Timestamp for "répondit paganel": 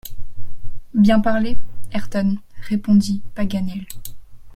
2.63-3.85